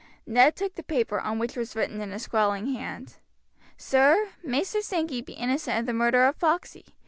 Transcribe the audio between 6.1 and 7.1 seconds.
of Foxey.